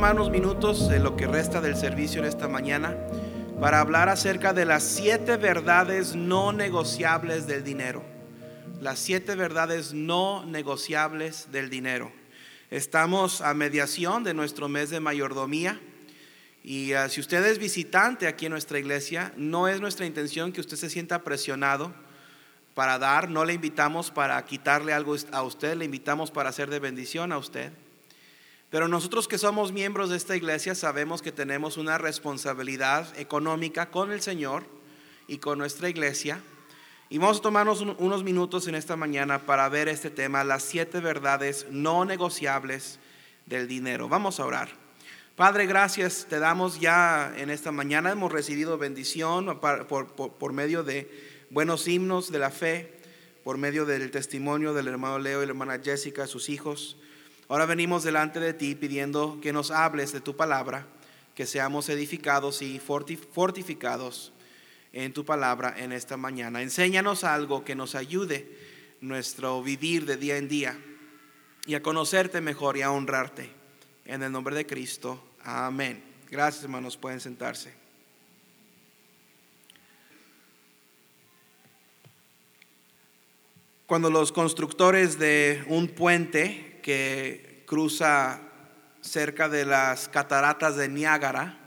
Tomar 0.00 0.14
unos 0.14 0.30
minutos 0.30 0.88
de 0.88 0.98
lo 0.98 1.14
que 1.14 1.26
resta 1.26 1.60
del 1.60 1.76
servicio 1.76 2.22
en 2.22 2.24
esta 2.26 2.48
mañana 2.48 2.96
para 3.60 3.80
hablar 3.80 4.08
acerca 4.08 4.54
de 4.54 4.64
las 4.64 4.82
siete 4.82 5.36
verdades 5.36 6.16
no 6.16 6.52
negociables 6.52 7.46
del 7.46 7.64
dinero. 7.64 8.02
Las 8.80 8.98
siete 8.98 9.34
verdades 9.34 9.92
no 9.92 10.46
negociables 10.46 11.52
del 11.52 11.68
dinero. 11.68 12.10
Estamos 12.70 13.42
a 13.42 13.52
mediación 13.52 14.24
de 14.24 14.32
nuestro 14.32 14.70
mes 14.70 14.88
de 14.88 15.00
mayordomía. 15.00 15.78
Y 16.64 16.94
ah, 16.94 17.10
si 17.10 17.20
usted 17.20 17.44
es 17.44 17.58
visitante 17.58 18.26
aquí 18.26 18.46
en 18.46 18.52
nuestra 18.52 18.78
iglesia, 18.78 19.34
no 19.36 19.68
es 19.68 19.82
nuestra 19.82 20.06
intención 20.06 20.50
que 20.52 20.62
usted 20.62 20.78
se 20.78 20.88
sienta 20.88 21.24
presionado 21.24 21.92
para 22.72 22.98
dar, 22.98 23.28
no 23.28 23.44
le 23.44 23.52
invitamos 23.52 24.10
para 24.10 24.42
quitarle 24.46 24.94
algo 24.94 25.14
a 25.30 25.42
usted, 25.42 25.76
le 25.76 25.84
invitamos 25.84 26.30
para 26.30 26.48
hacer 26.48 26.70
de 26.70 26.78
bendición 26.78 27.32
a 27.32 27.36
usted. 27.36 27.70
Pero 28.70 28.86
nosotros 28.86 29.26
que 29.26 29.36
somos 29.36 29.72
miembros 29.72 30.10
de 30.10 30.16
esta 30.16 30.36
iglesia 30.36 30.76
sabemos 30.76 31.22
que 31.22 31.32
tenemos 31.32 31.76
una 31.76 31.98
responsabilidad 31.98 33.18
económica 33.18 33.90
con 33.90 34.12
el 34.12 34.22
Señor 34.22 34.64
y 35.26 35.38
con 35.38 35.58
nuestra 35.58 35.88
iglesia. 35.88 36.40
Y 37.08 37.18
vamos 37.18 37.38
a 37.38 37.42
tomarnos 37.42 37.80
unos 37.80 38.22
minutos 38.22 38.68
en 38.68 38.76
esta 38.76 38.94
mañana 38.94 39.40
para 39.40 39.68
ver 39.68 39.88
este 39.88 40.10
tema, 40.10 40.44
las 40.44 40.62
siete 40.62 41.00
verdades 41.00 41.66
no 41.68 42.04
negociables 42.04 43.00
del 43.46 43.66
dinero. 43.66 44.08
Vamos 44.08 44.38
a 44.38 44.46
orar. 44.46 44.68
Padre, 45.34 45.66
gracias, 45.66 46.26
te 46.28 46.38
damos 46.38 46.78
ya 46.78 47.32
en 47.36 47.50
esta 47.50 47.72
mañana, 47.72 48.12
hemos 48.12 48.30
recibido 48.30 48.78
bendición 48.78 49.58
por, 49.58 50.52
medio 50.52 50.84
de 50.84 51.10
buenos 51.50 51.88
himnos 51.88 52.30
de 52.30 52.38
la 52.38 52.50
fe, 52.50 52.92
por 53.42 53.58
medio 53.58 53.86
del 53.86 54.12
testimonio 54.12 54.74
del 54.74 54.86
hermano 54.86 55.18
Leo 55.18 55.42
y 55.42 55.46
la 55.46 55.50
hermana 55.50 55.80
Jessica, 55.82 56.28
sus 56.28 56.48
hijos. 56.48 56.98
Ahora 57.50 57.66
venimos 57.66 58.04
delante 58.04 58.38
de 58.38 58.54
ti 58.54 58.76
pidiendo 58.76 59.40
que 59.42 59.52
nos 59.52 59.72
hables 59.72 60.12
de 60.12 60.20
tu 60.20 60.36
palabra, 60.36 60.86
que 61.34 61.46
seamos 61.46 61.88
edificados 61.88 62.62
y 62.62 62.78
fortificados 62.78 64.32
en 64.92 65.12
tu 65.12 65.24
palabra 65.24 65.74
en 65.76 65.90
esta 65.90 66.16
mañana. 66.16 66.62
Enséñanos 66.62 67.24
algo 67.24 67.64
que 67.64 67.74
nos 67.74 67.96
ayude 67.96 68.56
nuestro 69.00 69.64
vivir 69.64 70.06
de 70.06 70.16
día 70.16 70.36
en 70.36 70.46
día 70.46 70.78
y 71.66 71.74
a 71.74 71.82
conocerte 71.82 72.40
mejor 72.40 72.76
y 72.76 72.82
a 72.82 72.92
honrarte. 72.92 73.50
En 74.04 74.22
el 74.22 74.30
nombre 74.30 74.54
de 74.54 74.64
Cristo. 74.64 75.20
Amén. 75.42 76.04
Gracias 76.30 76.62
hermanos, 76.62 76.96
pueden 76.96 77.18
sentarse. 77.18 77.74
Cuando 83.86 84.08
los 84.08 84.30
constructores 84.30 85.18
de 85.18 85.64
un 85.66 85.88
puente 85.88 86.69
que 86.80 87.62
cruza 87.66 88.40
cerca 89.00 89.48
de 89.48 89.64
las 89.64 90.08
cataratas 90.08 90.76
de 90.76 90.88
Niágara 90.88 91.58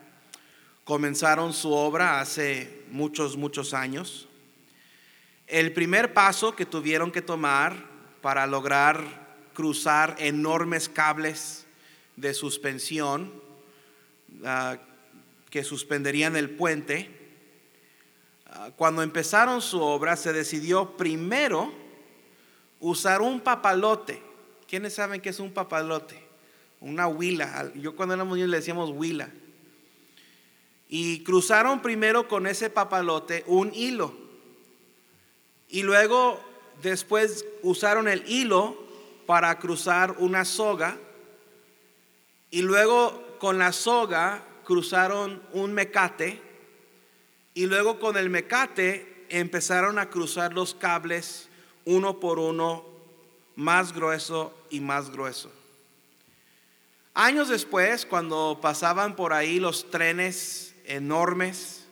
comenzaron 0.83 1.53
su 1.53 1.71
obra 1.71 2.19
hace 2.19 2.83
muchos, 2.89 3.37
muchos 3.37 3.73
años. 3.73 4.27
El 5.47 5.73
primer 5.73 6.13
paso 6.13 6.55
que 6.55 6.65
tuvieron 6.65 7.11
que 7.11 7.21
tomar 7.21 7.75
para 8.21 8.47
lograr 8.47 9.03
cruzar 9.53 10.15
enormes 10.19 10.89
cables 10.89 11.65
de 12.15 12.33
suspensión 12.33 13.43
Ah, 14.43 14.77
que 15.49 15.63
suspenderían 15.63 16.35
el 16.35 16.49
puente, 16.49 17.11
ah, 18.47 18.71
cuando 18.75 19.03
empezaron 19.03 19.61
su 19.61 19.79
obra 19.79 20.15
se 20.15 20.33
decidió 20.33 20.97
primero 20.97 21.71
usar 22.79 23.21
un 23.21 23.39
papalote. 23.39 24.21
¿Quiénes 24.73 24.95
saben 24.95 25.21
qué 25.21 25.29
es 25.29 25.39
un 25.39 25.51
papalote? 25.53 26.19
Una 26.81 27.07
huila. 27.07 27.71
Yo 27.75 27.95
cuando 27.95 28.15
éramos 28.15 28.37
niños 28.37 28.49
le 28.49 28.57
decíamos 28.57 28.89
huila. 28.89 29.29
Y 30.89 31.19
cruzaron 31.19 31.79
primero 31.83 32.27
con 32.27 32.47
ese 32.47 32.71
papalote 32.71 33.43
un 33.45 33.71
hilo. 33.75 34.15
Y 35.69 35.83
luego 35.83 36.43
después 36.81 37.45
usaron 37.61 38.07
el 38.07 38.27
hilo 38.27 38.75
para 39.27 39.59
cruzar 39.59 40.15
una 40.17 40.43
soga. 40.43 40.97
Y 42.49 42.63
luego 42.63 43.37
con 43.37 43.59
la 43.59 43.73
soga 43.73 44.43
cruzaron 44.63 45.43
un 45.51 45.71
mecate 45.71 46.41
y 47.53 47.67
luego 47.67 47.99
con 47.99 48.17
el 48.17 48.31
mecate 48.31 49.27
empezaron 49.29 49.99
a 49.99 50.09
cruzar 50.09 50.51
los 50.51 50.73
cables 50.73 51.47
uno 51.85 52.19
por 52.19 52.39
uno, 52.39 52.92
más 53.55 53.93
grueso 53.93 54.53
y 54.69 54.79
más 54.79 55.11
grueso. 55.11 55.51
Años 57.13 57.49
después, 57.49 58.05
cuando 58.05 58.57
pasaban 58.61 59.15
por 59.15 59.33
ahí 59.33 59.59
los 59.59 59.91
trenes 59.91 60.73
enormes, 60.85 61.85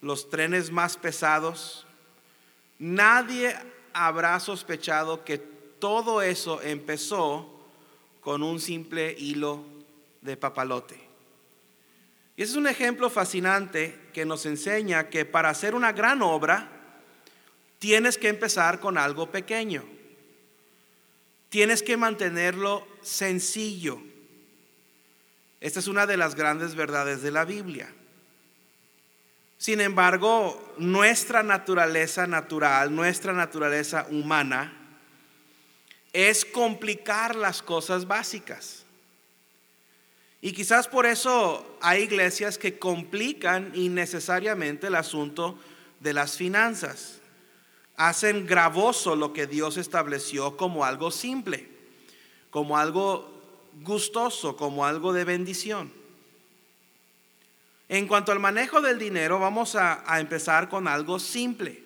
los 0.00 0.28
trenes 0.30 0.72
más 0.72 0.96
pesados, 0.96 1.86
nadie 2.78 3.56
habrá 3.92 4.38
sospechado 4.40 5.24
que 5.24 5.38
todo 5.38 6.22
eso 6.22 6.60
empezó 6.62 7.48
con 8.20 8.42
un 8.42 8.60
simple 8.60 9.14
hilo 9.18 9.64
de 10.20 10.36
papalote. 10.36 11.00
Y 12.36 12.42
ese 12.42 12.52
es 12.52 12.56
un 12.56 12.66
ejemplo 12.66 13.10
fascinante 13.10 14.08
que 14.12 14.24
nos 14.24 14.46
enseña 14.46 15.08
que 15.08 15.24
para 15.24 15.50
hacer 15.50 15.74
una 15.74 15.92
gran 15.92 16.22
obra 16.22 16.68
tienes 17.78 18.16
que 18.16 18.28
empezar 18.28 18.80
con 18.80 18.96
algo 18.96 19.30
pequeño. 19.30 19.84
Tienes 21.52 21.82
que 21.82 21.98
mantenerlo 21.98 22.88
sencillo. 23.02 24.00
Esta 25.60 25.80
es 25.80 25.86
una 25.86 26.06
de 26.06 26.16
las 26.16 26.34
grandes 26.34 26.74
verdades 26.74 27.20
de 27.20 27.30
la 27.30 27.44
Biblia. 27.44 27.92
Sin 29.58 29.82
embargo, 29.82 30.74
nuestra 30.78 31.42
naturaleza 31.42 32.26
natural, 32.26 32.94
nuestra 32.94 33.34
naturaleza 33.34 34.06
humana, 34.08 34.72
es 36.14 36.46
complicar 36.46 37.36
las 37.36 37.60
cosas 37.60 38.06
básicas. 38.06 38.86
Y 40.40 40.52
quizás 40.52 40.88
por 40.88 41.04
eso 41.04 41.76
hay 41.82 42.04
iglesias 42.04 42.56
que 42.56 42.78
complican 42.78 43.72
innecesariamente 43.74 44.86
el 44.86 44.94
asunto 44.94 45.58
de 46.00 46.14
las 46.14 46.34
finanzas. 46.34 47.21
Hacen 48.02 48.48
gravoso 48.48 49.14
lo 49.14 49.32
que 49.32 49.46
Dios 49.46 49.76
estableció 49.76 50.56
como 50.56 50.84
algo 50.84 51.12
simple, 51.12 51.68
como 52.50 52.76
algo 52.76 53.30
gustoso, 53.84 54.56
como 54.56 54.84
algo 54.84 55.12
de 55.12 55.22
bendición. 55.22 55.92
En 57.88 58.08
cuanto 58.08 58.32
al 58.32 58.40
manejo 58.40 58.80
del 58.80 58.98
dinero, 58.98 59.38
vamos 59.38 59.76
a, 59.76 60.02
empezar 60.18 60.68
con 60.68 60.88
algo 60.88 61.20
simple. 61.20 61.80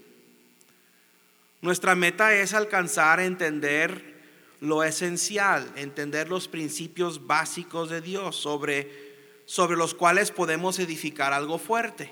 Nuestra 1.60 1.94
meta 1.94 2.32
es 2.32 2.54
alcanzar 2.54 3.18
a 3.18 3.26
entender 3.26 4.14
lo 4.62 4.84
esencial, 4.84 5.70
entender 5.76 6.30
los 6.30 6.48
principios 6.48 7.26
básicos 7.26 7.90
de 7.90 8.00
Dios 8.00 8.36
sobre, 8.36 9.42
sobre 9.44 9.76
los 9.76 9.92
cuales 9.92 10.30
podemos 10.30 10.78
edificar 10.78 11.34
algo 11.34 11.58
fuerte. 11.58 12.10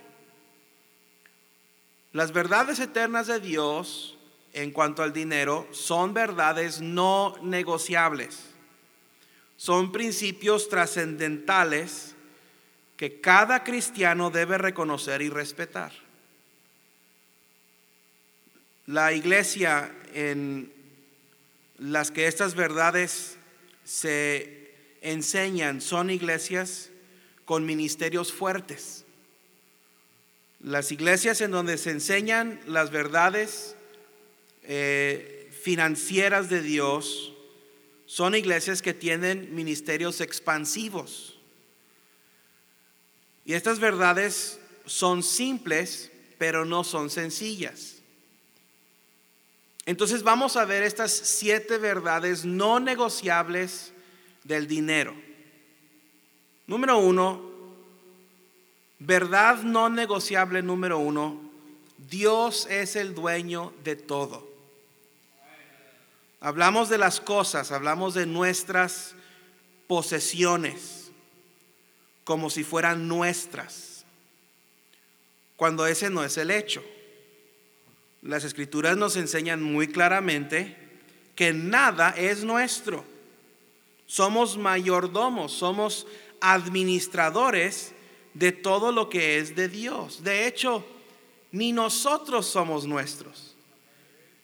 Las 2.15 2.33
verdades 2.33 2.79
eternas 2.79 3.27
de 3.27 3.41
Dios 3.41 4.17
en 4.53 4.71
cuanto 4.71 5.03
al 5.03 5.13
dinero 5.13 5.67
son 5.73 6.15
verdades 6.15 6.81
no 6.81 7.35
negociables. 7.43 8.39
Son 9.57 9.91
principios 9.91 10.69
trascendentales 10.69 12.15
que 12.97 13.21
cada 13.21 13.65
cristiano 13.65 14.31
debe 14.31 14.59
reconocer 14.59 15.23
y 15.23 15.29
respetar. 15.29 15.93
La 18.87 19.13
iglesia 19.13 19.93
en 20.13 20.73
las 21.79 22.13
que 22.13 22.29
estas 22.29 22.55
verdades 22.55 23.39
se 23.83 24.73
enseñan 25.01 25.81
son 25.81 26.11
iglesias 26.11 26.91
con 27.45 27.67
ministerios 27.67 28.33
fuertes. 28.33 29.04
Las 30.65 30.91
iglesias 30.93 31.43
en 31.43 31.51
donde 31.51 31.77
se 31.77 31.91
enseñan 31.91 32.59
las 32.67 32.91
verdades 32.91 33.77
eh, 34.63 35.51
financieras 35.63 36.49
de 36.49 36.63
Dios 36.63 37.35
son 38.07 38.35
iglesias 38.35 38.81
que 38.81 38.95
tienen 38.95 39.55
ministerios 39.55 40.23
expansivos. 40.23 41.39
Y 43.45 43.53
estas 43.53 43.79
verdades 43.79 44.59
son 44.87 45.23
simples, 45.23 46.11
pero 46.39 46.65
no 46.65 46.83
son 46.83 47.11
sencillas. 47.11 47.97
Entonces 49.85 50.23
vamos 50.23 50.57
a 50.57 50.65
ver 50.65 50.83
estas 50.83 51.13
siete 51.13 51.77
verdades 51.77 52.47
no 52.47 52.81
negociables 52.81 53.93
del 54.45 54.67
dinero. 54.67 55.15
Número 56.67 56.97
uno, 56.97 57.54
verdad 59.07 59.63
no 59.63 59.89
negociable 59.89 60.63
número 60.63 60.99
uno, 60.99 61.41
Dios 62.11 62.67
es 62.71 62.97
el 62.97 63.15
dueño 63.15 63.73
de 63.83 63.97
todo. 63.97 64.49
Hablamos 66.41 66.89
de 66.89 66.99
las 66.99 67.21
cosas, 67.21 67.73
hablamos 67.73 68.15
de 68.15 68.27
nuestras 68.27 69.15
posesiones. 69.87 71.01
como 72.25 72.49
si 72.49 72.65
fueran 72.65 73.07
nuestras, 73.07 74.07
cuando 75.57 75.87
ese 75.87 76.09
no 76.09 76.25
es 76.25 76.39
el 76.39 76.51
hecho. 76.51 76.83
Las 78.23 78.45
escrituras 78.45 78.97
nos 78.97 79.17
enseñan 79.17 79.63
muy 79.63 79.89
claramente 79.89 80.75
que 81.37 81.53
nada 81.53 82.15
es 82.17 82.43
nuestro. 82.43 83.05
Somos 84.07 84.57
mayordomos, 84.57 85.53
somos 85.53 86.07
administradores 86.41 87.94
de 88.35 88.53
todo 88.53 88.93
lo 88.93 89.09
que 89.09 89.39
es 89.39 89.57
de 89.57 89.69
Dios. 89.69 90.23
De 90.23 90.47
hecho, 90.47 90.85
ni 91.53 91.73
nosotros 91.73 92.47
somos 92.47 92.85
nuestros. 92.85 93.55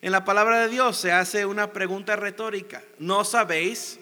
En 0.00 0.12
la 0.12 0.24
palabra 0.24 0.60
de 0.60 0.68
Dios 0.68 0.96
se 0.96 1.12
hace 1.12 1.44
una 1.44 1.72
pregunta 1.72 2.16
retórica. 2.16 2.82
¿No 2.98 3.24
sabéis 3.24 3.98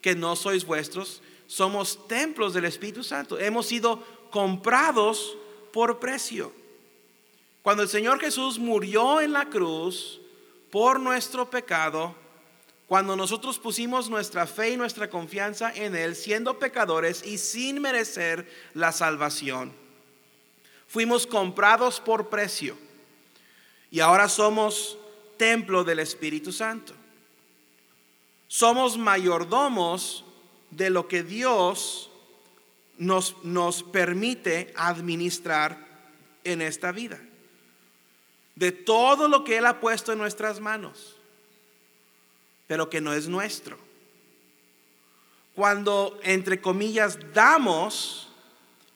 que 0.00 0.14
no 0.14 0.36
sois 0.36 0.64
vuestros? 0.64 1.22
Somos 1.46 2.06
templos 2.06 2.54
del 2.54 2.66
Espíritu 2.66 3.02
Santo. 3.02 3.38
Hemos 3.38 3.66
sido 3.66 4.02
comprados 4.30 5.36
por 5.72 5.98
precio. 5.98 6.52
Cuando 7.62 7.82
el 7.82 7.88
Señor 7.88 8.20
Jesús 8.20 8.58
murió 8.58 9.20
en 9.20 9.32
la 9.32 9.48
cruz 9.48 10.20
por 10.70 11.00
nuestro 11.00 11.48
pecado, 11.48 12.14
cuando 12.86 13.16
nosotros 13.16 13.58
pusimos 13.58 14.10
nuestra 14.10 14.46
fe 14.46 14.70
y 14.70 14.76
nuestra 14.76 15.08
confianza 15.08 15.72
en 15.74 15.96
Él, 15.96 16.14
siendo 16.14 16.58
pecadores 16.58 17.24
y 17.24 17.38
sin 17.38 17.80
merecer 17.80 18.48
la 18.74 18.92
salvación, 18.92 19.72
fuimos 20.86 21.26
comprados 21.26 22.00
por 22.00 22.28
precio 22.28 22.76
y 23.90 24.00
ahora 24.00 24.28
somos 24.28 24.98
templo 25.38 25.82
del 25.82 26.00
Espíritu 26.00 26.52
Santo. 26.52 26.92
Somos 28.48 28.98
mayordomos 28.98 30.24
de 30.70 30.90
lo 30.90 31.08
que 31.08 31.22
Dios 31.22 32.10
nos, 32.98 33.34
nos 33.42 33.82
permite 33.82 34.72
administrar 34.76 35.78
en 36.44 36.60
esta 36.60 36.92
vida, 36.92 37.18
de 38.54 38.70
todo 38.70 39.26
lo 39.28 39.42
que 39.42 39.56
Él 39.56 39.66
ha 39.66 39.80
puesto 39.80 40.12
en 40.12 40.18
nuestras 40.18 40.60
manos 40.60 41.13
pero 42.66 42.90
que 42.90 43.00
no 43.00 43.12
es 43.12 43.28
nuestro. 43.28 43.78
Cuando, 45.54 46.18
entre 46.22 46.60
comillas, 46.60 47.18
damos, 47.32 48.28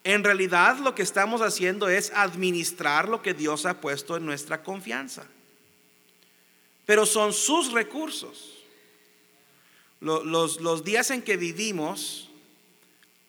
en 0.03 0.23
realidad 0.23 0.77
lo 0.79 0.95
que 0.95 1.03
estamos 1.03 1.41
haciendo 1.41 1.87
es 1.87 2.11
administrar 2.13 3.07
lo 3.07 3.21
que 3.21 3.33
Dios 3.33 3.65
ha 3.65 3.79
puesto 3.79 4.17
en 4.17 4.25
nuestra 4.25 4.63
confianza. 4.63 5.25
Pero 6.85 7.05
son 7.05 7.33
sus 7.33 7.71
recursos. 7.71 8.59
Los, 10.01 10.83
días 10.83 11.11
en 11.11 11.21
que 11.21 11.37
vivimos, 11.37 12.29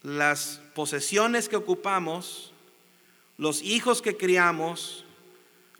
las 0.02 0.60
posesiones 0.74 1.48
que 1.48 1.56
ocupamos, 1.56 2.52
los 3.36 3.62
hijos 3.62 4.02
que 4.02 4.16
criamos, 4.16 5.04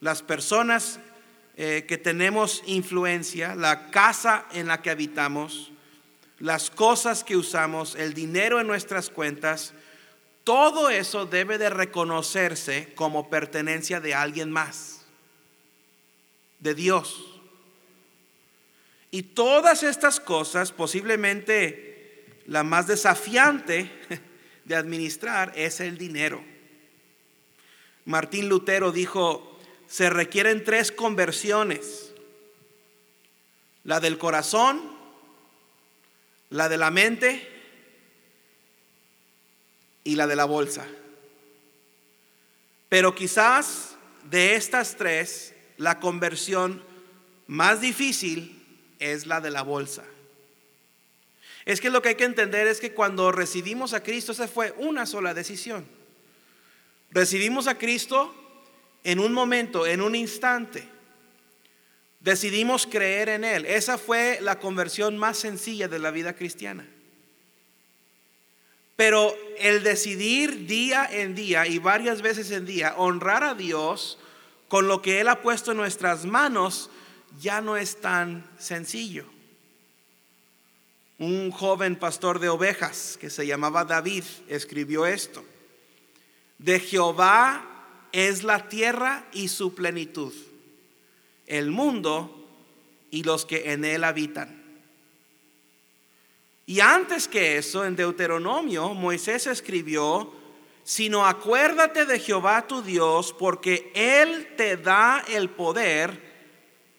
las 0.01 0.23
personas 0.23 0.99
eh, 1.57 1.85
que 1.87 1.99
tenemos 1.99 2.63
influencia, 2.67 3.55
la 3.55 3.91
casa 3.91 4.47
en 4.53 4.67
la 4.67 4.83
que 4.83 4.91
habitamos, 4.91 5.73
las 6.39 6.71
cosas 6.71 7.23
que 7.23 7.37
usamos, 7.37 7.95
el 7.95 8.15
dinero 8.15 8.61
en 8.61 8.67
nuestras 8.67 9.11
cuentas, 9.11 9.75
todo 10.45 10.89
eso 10.89 11.27
debe 11.27 11.59
de 11.59 11.71
reconocerse 11.71 12.93
como 12.95 13.29
pertenencia 13.29 14.01
de 14.01 14.15
alguien 14.15 14.51
más, 14.51 15.05
de 16.59 16.75
Dios. 16.75 17.41
Y 19.11 19.23
todas 19.23 19.83
estas 19.83 20.19
cosas, 20.19 20.73
posiblemente 20.73 22.41
la 22.47 22.63
más 22.65 22.87
desafiante 22.87 23.91
de 24.65 24.77
administrar 24.77 25.53
es 25.55 25.81
el 25.81 25.99
dinero. 25.99 26.43
Martín 28.05 28.49
Lutero 28.49 28.93
dijo, 28.93 29.50
se 29.91 30.09
requieren 30.09 30.63
tres 30.63 30.93
conversiones. 30.93 32.13
La 33.83 33.99
del 33.99 34.19
corazón, 34.19 34.81
la 36.49 36.69
de 36.69 36.79
la 36.79 36.93
mente 36.93 37.49
y 40.05 40.15
la 40.15 40.29
de 40.29 40.37
la 40.37 40.45
bolsa. 40.45 40.87
Pero 42.89 43.17
quizás 43.17 43.97
de 44.31 44.55
estas 44.55 44.95
tres, 44.95 45.55
la 45.77 45.99
conversión 45.99 46.85
más 47.49 47.81
difícil 47.81 48.65
es 49.01 49.27
la 49.27 49.41
de 49.41 49.51
la 49.51 49.63
bolsa. 49.63 50.05
Es 51.65 51.81
que 51.81 51.91
lo 51.91 52.01
que 52.01 52.11
hay 52.11 52.15
que 52.15 52.25
entender 52.25 52.69
es 52.69 52.79
que 52.79 52.95
cuando 52.95 53.33
recibimos 53.33 53.93
a 53.93 54.05
Cristo, 54.05 54.31
esa 54.31 54.47
fue 54.47 54.73
una 54.79 55.05
sola 55.05 55.35
decisión. 55.35 55.85
Recibimos 57.11 57.67
a 57.67 57.77
Cristo 57.77 58.37
en 59.05 59.19
un 59.19 59.33
momento, 59.33 59.87
en 59.87 60.03
un 60.03 60.15
instante, 60.15 60.87
decidimos 62.21 62.87
creer 62.87 63.29
en 63.31 63.45
Él. 63.45 63.65
Esa 63.67 63.99
fue 63.99 64.39
la 64.41 64.59
conversión 64.59 65.19
más 65.19 65.39
sencilla 65.39 65.89
de 65.89 65.99
la 65.99 66.11
vida 66.11 66.35
cristiana. 66.35 66.87
Pero 68.97 69.35
el 69.59 69.83
decidir 69.83 70.67
día 70.67 71.09
en 71.11 71.35
día 71.35 71.67
y 71.67 71.79
varias 71.79 72.21
veces 72.21 72.51
en 72.51 72.67
día 72.67 72.95
honrar 72.99 73.43
a 73.45 73.55
Dios 73.55 74.19
con 74.69 74.89
lo 74.89 75.01
que 75.01 75.21
Él 75.21 75.29
ha 75.29 75.41
puesto 75.41 75.71
en 75.71 75.79
nuestras 75.79 76.27
manos 76.27 76.91
ya 77.39 77.63
no 77.63 77.77
es 77.77 78.01
tan 78.01 78.49
sencillo. 78.59 79.25
Un 81.19 81.51
joven 81.51 81.97
pastor 81.97 82.39
de 82.39 82.49
ovejas 82.49 83.17
que 83.21 83.31
se 83.31 83.47
llamaba 83.47 83.85
David 83.85 84.25
escribió 84.49 85.07
esto. 85.07 85.45
De 86.59 86.79
Jehová 86.79 87.70
es 88.13 88.43
la 88.43 88.69
tierra 88.69 89.27
y 89.33 89.49
su 89.49 89.75
plenitud, 89.75 90.33
el 91.47 91.71
mundo 91.71 92.49
y 93.11 93.25
los 93.25 93.45
que 93.45 93.73
en 93.73 93.85
él 93.85 94.05
habitan. 94.05 94.61
Y 96.67 96.79
antes 96.79 97.27
que 97.27 97.59
eso, 97.59 97.85
en 97.85 97.97
Deuteronomio, 97.97 98.95
Moisés 98.95 99.49
escribió, 99.49 100.33
sino 100.85 101.27
acuérdate 101.27 102.07
de 102.07 102.21
Jehová 102.21 102.67
tu 102.67 102.83
Dios, 102.83 103.35
porque 103.37 103.91
Él 103.95 104.55
te 104.57 104.77
da 104.77 105.25
el 105.29 105.51
poder 105.51 106.21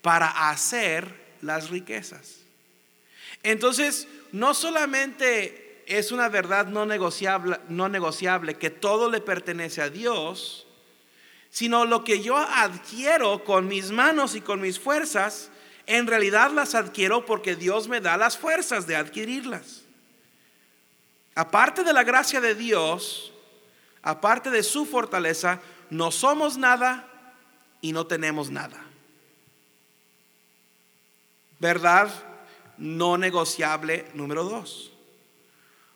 para 0.01 0.50
hacer 0.50 1.38
las 1.41 1.69
riquezas. 1.69 2.39
Entonces, 3.43 4.07
no 4.31 4.53
solamente 4.53 5.83
es 5.88 6.12
una 6.12 6.29
verdad 6.29 6.67
no 6.67 6.86
negociable, 6.86 7.57
no 7.69 7.89
negociable 7.89 8.55
que 8.55 8.69
todo 8.69 9.09
le 9.09 9.21
pertenece 9.21 9.81
a 9.81 9.89
Dios, 9.89 10.67
sino 11.51 11.86
lo 11.86 12.03
que 12.03 12.24
yo 12.24 12.38
adquiero 12.38 13.43
con 13.43 13.67
mis 13.67 13.91
manos 13.91 14.36
y 14.36 14.41
con 14.41 14.62
mis 14.62 14.79
fuerzas, 14.79 15.51
en 15.86 16.08
realidad 16.08 16.51
las 16.51 16.74
adquiero 16.74 17.25
porque 17.25 17.55
Dios 17.55 17.89
me 17.89 18.00
da 18.00 18.15
las 18.15 18.38
fuerzas 18.38 18.88
de 18.88 18.96
adquirirlas. 18.96 19.84
Aparte 21.36 21.84
de 21.84 21.91
la 21.91 22.03
gracia 22.03 22.39
de 22.39 22.55
Dios, 22.55 23.34
aparte 24.01 24.50
de 24.50 24.63
su 24.63 24.86
fortaleza, 24.86 25.60
no 25.89 26.12
somos 26.12 26.58
nada 26.58 27.08
y 27.81 27.91
no 27.91 28.08
tenemos 28.08 28.50
nada. 28.50 28.81
Verdad 31.60 32.10
no 32.77 33.17
negociable 33.17 34.08
número 34.13 34.46
dos. 34.46 34.93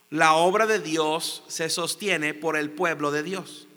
La 0.10 0.34
obra 0.34 0.68
de 0.68 0.80
Dios 0.80 1.44
se 1.48 1.70
sostiene 1.70 2.34
por 2.34 2.58
el 2.58 2.72
pueblo 2.72 3.12
de 3.12 3.24
Dios. 3.24 3.68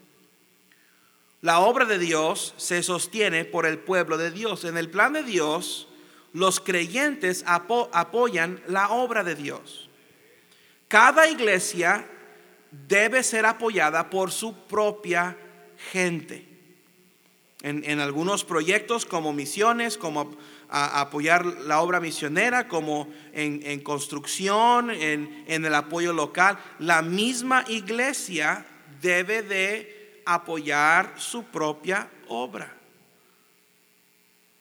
La 1.40 1.60
obra 1.60 1.84
de 1.84 1.98
Dios 1.98 2.54
se 2.56 2.82
sostiene 2.82 3.44
por 3.44 3.64
el 3.64 3.78
pueblo 3.78 4.18
de 4.18 4.30
Dios. 4.30 4.64
En 4.64 4.76
el 4.76 4.90
plan 4.90 5.12
de 5.12 5.22
Dios, 5.22 5.88
los 6.32 6.58
creyentes 6.58 7.44
apoyan 7.46 8.60
la 8.66 8.90
obra 8.90 9.22
de 9.22 9.36
Dios. 9.36 9.88
Cada 10.88 11.28
iglesia 11.28 12.08
debe 12.88 13.22
ser 13.22 13.46
apoyada 13.46 14.10
por 14.10 14.32
su 14.32 14.54
propia 14.66 15.36
gente. 15.92 16.46
En, 17.62 17.98
algunos 17.98 18.44
proyectos 18.44 19.04
como 19.04 19.32
misiones, 19.32 19.98
como 19.98 20.36
apoyar 20.68 21.44
la 21.44 21.80
obra 21.80 21.98
misionera, 21.98 22.68
como 22.68 23.08
en, 23.32 23.80
construcción, 23.80 24.90
en, 24.90 25.44
en 25.48 25.64
el 25.64 25.74
apoyo 25.74 26.12
local, 26.12 26.58
la 26.78 27.02
misma 27.02 27.64
iglesia 27.68 28.64
debe 29.00 29.42
de 29.42 29.97
apoyar 30.34 31.14
su 31.16 31.44
propia 31.44 32.10
obra. 32.28 32.74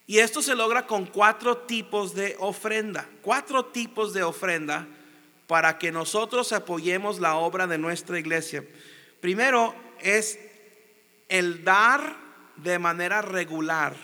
Y 0.06 0.18
esto 0.18 0.40
se 0.40 0.54
logra 0.54 0.86
con 0.86 1.04
cuatro 1.04 1.58
tipos 1.58 2.14
de 2.14 2.34
ofrenda, 2.38 3.06
cuatro 3.20 3.66
tipos 3.66 4.14
de 4.14 4.22
ofrenda 4.22 4.88
para 5.46 5.78
que 5.78 5.92
nosotros 5.92 6.52
apoyemos 6.52 7.20
la 7.20 7.36
obra 7.36 7.66
de 7.66 7.76
nuestra 7.76 8.18
iglesia. 8.18 8.64
Primero 9.20 9.74
es 10.00 10.38
el 11.28 11.62
dar 11.62 12.16
de 12.56 12.78
manera 12.78 13.20
regular. 13.20 13.94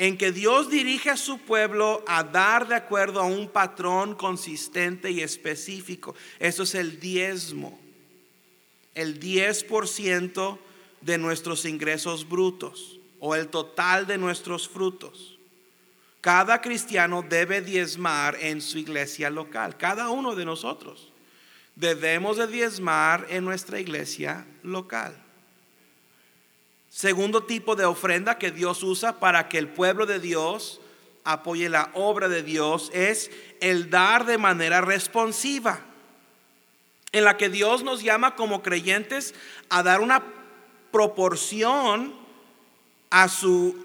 en 0.00 0.16
que 0.16 0.30
Dios 0.30 0.70
dirige 0.70 1.10
a 1.10 1.16
su 1.16 1.38
pueblo 1.38 2.04
a 2.06 2.22
dar 2.22 2.68
de 2.68 2.76
acuerdo 2.76 3.20
a 3.20 3.24
un 3.24 3.48
patrón 3.48 4.14
consistente 4.14 5.10
y 5.10 5.22
específico. 5.22 6.14
Eso 6.38 6.62
es 6.62 6.76
el 6.76 7.00
diezmo, 7.00 7.76
el 8.98 9.20
10% 9.20 10.58
de 11.00 11.18
nuestros 11.18 11.64
ingresos 11.64 12.28
brutos 12.28 12.98
o 13.20 13.36
el 13.36 13.46
total 13.46 14.08
de 14.08 14.18
nuestros 14.18 14.68
frutos. 14.68 15.38
Cada 16.20 16.60
cristiano 16.60 17.24
debe 17.26 17.60
diezmar 17.60 18.36
en 18.40 18.60
su 18.60 18.76
iglesia 18.76 19.30
local, 19.30 19.76
cada 19.76 20.10
uno 20.10 20.34
de 20.34 20.44
nosotros. 20.44 21.12
Debemos 21.76 22.38
de 22.38 22.48
diezmar 22.48 23.24
en 23.30 23.44
nuestra 23.44 23.78
iglesia 23.78 24.44
local. 24.64 25.16
Segundo 26.90 27.44
tipo 27.44 27.76
de 27.76 27.84
ofrenda 27.84 28.36
que 28.36 28.50
Dios 28.50 28.82
usa 28.82 29.20
para 29.20 29.48
que 29.48 29.58
el 29.58 29.68
pueblo 29.68 30.06
de 30.06 30.18
Dios 30.18 30.80
apoye 31.22 31.68
la 31.68 31.90
obra 31.94 32.28
de 32.28 32.42
Dios 32.42 32.90
es 32.92 33.30
el 33.60 33.90
dar 33.90 34.26
de 34.26 34.38
manera 34.38 34.80
responsiva, 34.80 35.84
en 37.18 37.24
la 37.24 37.36
que 37.36 37.48
Dios 37.48 37.82
nos 37.82 38.02
llama 38.02 38.34
como 38.34 38.62
creyentes 38.62 39.34
a 39.68 39.82
dar 39.82 40.00
una 40.00 40.22
proporción 40.90 42.14
a 43.10 43.28
su 43.28 43.76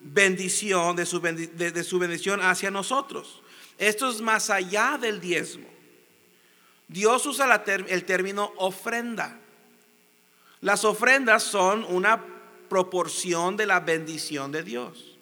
bendición, 0.00 0.96
de 0.96 1.06
su, 1.06 1.20
bendición 1.20 2.40
hacia 2.40 2.70
nosotros. 2.70 3.42
Esto 3.78 4.10
es 4.10 4.20
más 4.20 4.50
allá 4.50 4.98
del 5.00 5.20
diezmo. 5.20 5.68
Dios 6.88 7.26
usa 7.26 7.62
el 7.66 8.04
término 8.04 8.52
ofrenda. 8.56 9.38
Las 10.60 10.84
ofrendas 10.84 11.42
son 11.42 11.84
una 11.88 12.24
proporción 12.68 13.56
de 13.56 13.66
la 13.66 13.80
bendición 13.80 14.50
de 14.50 14.62
Dios. 14.62 15.16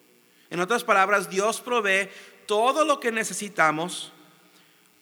En 0.49 0.59
otras 0.59 0.83
palabras, 0.83 1.29
Dios 1.29 1.61
provee 1.61 2.09
todo 2.45 2.85
lo 2.85 2.99
que 2.99 3.11
necesitamos, 3.11 4.13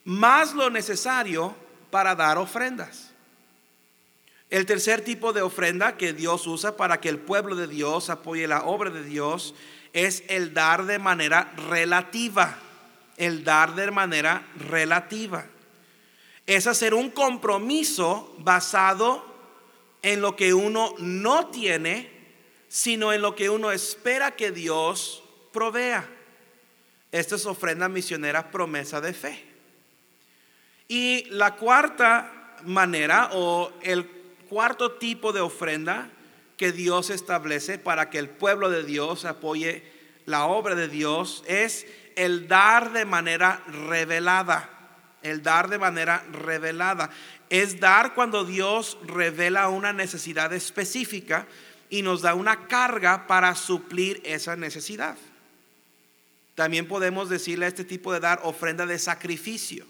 más 0.04 0.52
lo 0.54 0.68
necesario 0.68 1.54
para 1.96 2.14
dar 2.14 2.36
ofrendas. 2.36 3.10
El 4.50 4.66
tercer 4.66 5.00
tipo 5.00 5.32
de 5.32 5.40
ofrenda 5.40 5.96
que 5.96 6.12
Dios 6.12 6.46
usa 6.46 6.76
para 6.76 7.00
que 7.00 7.08
el 7.08 7.18
pueblo 7.18 7.56
de 7.56 7.66
Dios 7.66 8.10
apoye 8.10 8.46
la 8.46 8.64
obra 8.64 8.90
de 8.90 9.02
Dios 9.02 9.54
es 9.94 10.22
el 10.28 10.52
dar 10.52 10.84
de 10.84 10.98
manera 10.98 11.54
relativa. 11.70 12.58
El 13.16 13.44
dar 13.44 13.74
de 13.74 13.90
manera 13.90 14.46
relativa. 14.68 15.46
Es 16.44 16.66
hacer 16.66 16.92
un 16.92 17.08
compromiso 17.08 18.36
basado 18.40 19.24
en 20.02 20.20
lo 20.20 20.36
que 20.36 20.52
uno 20.52 20.92
no 20.98 21.46
tiene 21.46 22.10
sino 22.68 23.14
en 23.14 23.22
lo 23.22 23.34
que 23.34 23.48
uno 23.48 23.72
espera 23.72 24.36
que 24.36 24.50
Dios 24.50 25.22
provea. 25.50 26.06
Esta 27.10 27.36
es 27.36 27.46
ofrenda 27.46 27.88
misionera, 27.88 28.50
promesa 28.50 29.00
de 29.00 29.14
fe. 29.14 29.55
Y 30.88 31.24
la 31.30 31.56
cuarta 31.56 32.58
manera 32.64 33.30
o 33.32 33.72
el 33.82 34.06
cuarto 34.48 34.92
tipo 34.92 35.32
de 35.32 35.40
ofrenda 35.40 36.08
que 36.56 36.72
Dios 36.72 37.10
establece 37.10 37.78
para 37.78 38.08
que 38.10 38.18
el 38.18 38.28
pueblo 38.28 38.70
de 38.70 38.84
Dios 38.84 39.24
apoye 39.24 39.84
la 40.26 40.46
obra 40.46 40.74
de 40.74 40.88
Dios 40.88 41.44
es 41.46 41.86
el 42.16 42.48
dar 42.48 42.92
de 42.92 43.04
manera 43.04 43.62
revelada. 43.66 44.70
El 45.22 45.42
dar 45.42 45.68
de 45.68 45.78
manera 45.78 46.24
revelada. 46.32 47.10
Es 47.48 47.80
dar 47.80 48.14
cuando 48.14 48.44
Dios 48.44 48.98
revela 49.04 49.68
una 49.68 49.92
necesidad 49.92 50.52
específica 50.52 51.46
y 51.90 52.02
nos 52.02 52.22
da 52.22 52.34
una 52.34 52.66
carga 52.66 53.26
para 53.26 53.54
suplir 53.54 54.20
esa 54.24 54.56
necesidad. 54.56 55.16
También 56.54 56.88
podemos 56.88 57.28
decirle 57.28 57.66
a 57.66 57.68
este 57.68 57.84
tipo 57.84 58.12
de 58.12 58.20
dar 58.20 58.40
ofrenda 58.42 58.86
de 58.86 58.98
sacrificio. 58.98 59.86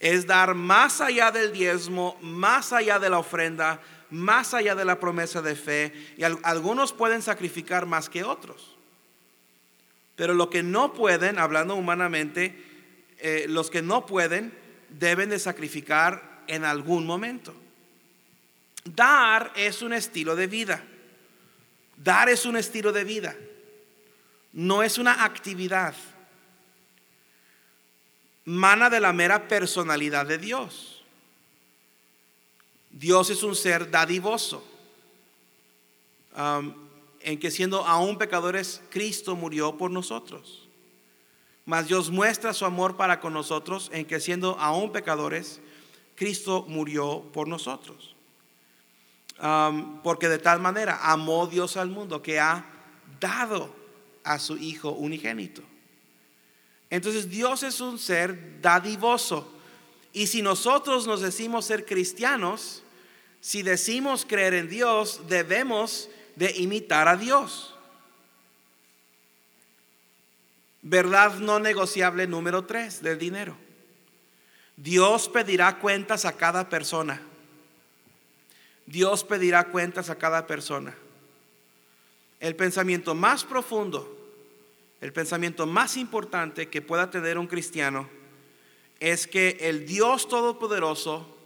Es 0.00 0.26
dar 0.26 0.54
más 0.54 1.00
allá 1.00 1.30
del 1.30 1.52
diezmo, 1.52 2.18
más 2.22 2.72
allá 2.72 2.98
de 2.98 3.10
la 3.10 3.18
ofrenda, 3.18 3.80
más 4.10 4.54
allá 4.54 4.74
de 4.74 4.84
la 4.84 4.98
promesa 4.98 5.42
de 5.42 5.54
fe. 5.54 6.14
Y 6.16 6.22
algunos 6.24 6.92
pueden 6.92 7.22
sacrificar 7.22 7.86
más 7.86 8.08
que 8.08 8.24
otros. 8.24 8.76
Pero 10.16 10.34
lo 10.34 10.50
que 10.50 10.62
no 10.62 10.94
pueden, 10.94 11.38
hablando 11.38 11.74
humanamente, 11.74 12.64
eh, 13.18 13.44
los 13.48 13.70
que 13.70 13.82
no 13.82 14.06
pueden 14.06 14.52
deben 14.88 15.28
de 15.28 15.38
sacrificar 15.38 16.42
en 16.46 16.64
algún 16.64 17.06
momento. 17.06 17.54
Dar 18.84 19.52
es 19.54 19.82
un 19.82 19.92
estilo 19.92 20.34
de 20.34 20.46
vida. 20.46 20.82
Dar 21.96 22.28
es 22.30 22.46
un 22.46 22.56
estilo 22.56 22.92
de 22.92 23.04
vida. 23.04 23.36
No 24.52 24.82
es 24.82 24.98
una 24.98 25.24
actividad. 25.24 25.94
Mana 28.50 28.90
de 28.90 29.00
la 29.00 29.12
mera 29.12 29.48
personalidad 29.48 30.26
de 30.26 30.38
Dios. 30.38 31.02
Dios 32.90 33.30
es 33.30 33.42
un 33.42 33.54
ser 33.54 33.90
dadivoso. 33.90 34.64
en 37.22 37.38
que 37.38 37.50
siendo 37.50 37.84
aún 37.86 38.16
pecadores, 38.16 38.80
Cristo 38.88 39.36
murió 39.36 39.76
por 39.76 39.90
nosotros. 39.90 40.66
Mas 41.66 41.88
Dios 41.88 42.10
muestra 42.10 42.54
su 42.54 42.64
amor 42.64 42.96
para 42.96 43.20
con 43.20 43.34
nosotros 43.34 43.90
en 43.92 44.06
que 44.06 44.20
siendo 44.20 44.58
aún 44.58 44.90
pecadores, 44.90 45.60
Cristo 46.16 46.64
murió 46.66 47.22
por 47.32 47.46
nosotros 47.46 48.14
porque 50.02 50.28
de 50.28 50.38
tal 50.38 50.60
manera 50.60 51.00
amó 51.02 51.46
Dios 51.46 51.76
al 51.76 51.88
mundo 51.88 52.22
que 52.22 52.38
ha 52.38 52.64
dado 53.18 53.74
a 54.22 54.38
su 54.38 54.56
Hijo 54.58 54.90
unigénito. 54.90 55.62
Entonces 56.90 57.30
Dios 57.30 57.62
es 57.62 57.80
un 57.80 57.98
ser 57.98 58.60
dadivoso. 58.60 59.50
Y 60.12 60.26
si 60.26 60.42
nosotros 60.42 61.06
nos 61.06 61.20
decimos 61.20 61.64
ser 61.64 61.86
cristianos, 61.86 62.82
si 63.40 63.62
decimos 63.62 64.26
creer 64.28 64.54
en 64.54 64.68
Dios, 64.68 65.22
debemos 65.28 66.10
de 66.36 66.50
imitar 66.56 67.08
a 67.08 67.16
Dios. 67.16 67.74
Verdad 70.82 71.34
no 71.38 71.60
negociable 71.60 72.26
número 72.26 72.64
tres 72.64 73.02
del 73.02 73.18
dinero. 73.18 73.56
Dios 74.76 75.28
pedirá 75.28 75.78
cuentas 75.78 76.24
a 76.24 76.36
cada 76.36 76.68
persona. 76.68 77.20
Dios 78.86 79.22
pedirá 79.22 79.64
cuentas 79.64 80.10
a 80.10 80.16
cada 80.16 80.46
persona. 80.46 80.96
El 82.40 82.56
pensamiento 82.56 83.14
más 83.14 83.44
profundo, 83.44 84.19
el 85.00 85.12
pensamiento 85.12 85.66
más 85.66 85.96
importante 85.96 86.68
que 86.68 86.82
pueda 86.82 87.10
tener 87.10 87.38
un 87.38 87.46
cristiano 87.46 88.08
es 88.98 89.26
que 89.26 89.56
el 89.60 89.86
Dios 89.86 90.28
Todopoderoso 90.28 91.36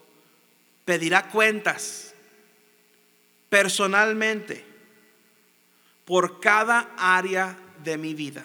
pedirá 0.85 1.31
cuentas 1.31 2.15
personalmente 3.49 4.65
por 6.05 6.41
cada 6.41 6.93
área 6.97 7.57
de 7.85 7.97
mi 7.97 8.15
vida. 8.15 8.45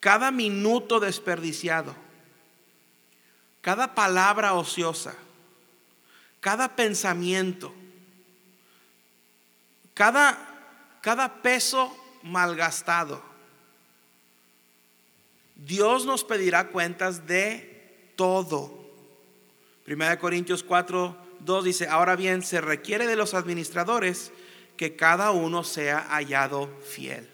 Cada 0.00 0.30
minuto 0.30 0.98
desperdiciado, 0.98 1.94
cada 3.60 3.94
palabra 3.94 4.54
ociosa 4.54 5.14
cada 6.40 6.74
pensamiento, 6.74 7.72
cada, 9.94 10.38
cada 11.02 11.42
peso 11.42 11.94
malgastado. 12.22 13.22
Dios 15.56 16.06
nos 16.06 16.24
pedirá 16.24 16.68
cuentas 16.68 17.26
de 17.26 18.12
todo. 18.16 18.78
Primera 19.84 20.12
de 20.12 20.18
Corintios 20.18 20.62
4, 20.62 21.16
2 21.40 21.64
dice, 21.64 21.88
ahora 21.88 22.16
bien, 22.16 22.42
se 22.42 22.60
requiere 22.60 23.06
de 23.06 23.16
los 23.16 23.34
administradores 23.34 24.32
que 24.76 24.96
cada 24.96 25.30
uno 25.30 25.64
sea 25.64 26.06
hallado 26.08 26.70
fiel. 26.82 27.28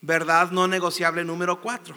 Verdad 0.00 0.50
no 0.50 0.68
negociable 0.68 1.24
número 1.24 1.62
4. 1.62 1.96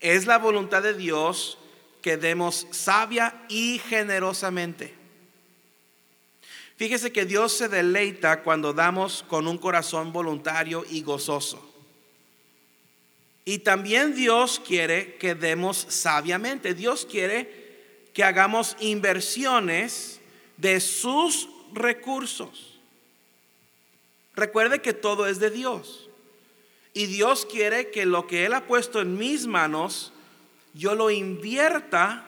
Es 0.00 0.26
la 0.26 0.38
voluntad 0.38 0.82
de 0.82 0.94
Dios 0.94 1.58
que 2.00 2.16
demos 2.16 2.66
sabia 2.70 3.44
y 3.50 3.78
generosamente. 3.78 4.99
Fíjese 6.80 7.12
que 7.12 7.26
Dios 7.26 7.52
se 7.52 7.68
deleita 7.68 8.42
cuando 8.42 8.72
damos 8.72 9.22
con 9.28 9.46
un 9.46 9.58
corazón 9.58 10.14
voluntario 10.14 10.82
y 10.88 11.02
gozoso. 11.02 11.62
Y 13.44 13.58
también 13.58 14.14
Dios 14.14 14.62
quiere 14.66 15.16
que 15.16 15.34
demos 15.34 15.76
sabiamente. 15.90 16.72
Dios 16.72 17.04
quiere 17.04 18.06
que 18.14 18.24
hagamos 18.24 18.78
inversiones 18.80 20.22
de 20.56 20.80
sus 20.80 21.50
recursos. 21.74 22.80
Recuerde 24.34 24.80
que 24.80 24.94
todo 24.94 25.26
es 25.26 25.38
de 25.38 25.50
Dios. 25.50 26.08
Y 26.94 27.04
Dios 27.08 27.44
quiere 27.44 27.90
que 27.90 28.06
lo 28.06 28.26
que 28.26 28.46
Él 28.46 28.54
ha 28.54 28.66
puesto 28.66 29.02
en 29.02 29.18
mis 29.18 29.46
manos 29.46 30.14
yo 30.72 30.94
lo 30.94 31.10
invierta 31.10 32.26